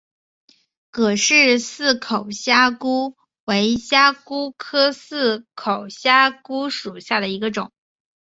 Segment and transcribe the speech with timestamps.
[0.89, 3.15] 葛氏似口虾蛄
[3.45, 7.71] 为虾蛄科似口虾蛄属下的一个种。